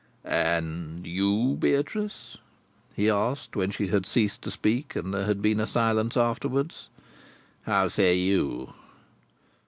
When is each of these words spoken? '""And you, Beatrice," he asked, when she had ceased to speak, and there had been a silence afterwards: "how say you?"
'""And 0.23 1.05
you, 1.05 1.55
Beatrice," 1.59 2.35
he 2.95 3.07
asked, 3.07 3.55
when 3.55 3.69
she 3.69 3.85
had 3.89 4.07
ceased 4.07 4.41
to 4.41 4.49
speak, 4.49 4.95
and 4.95 5.13
there 5.13 5.25
had 5.27 5.43
been 5.43 5.59
a 5.59 5.67
silence 5.67 6.17
afterwards: 6.17 6.89
"how 7.67 7.87
say 7.87 8.15
you?" 8.15 8.73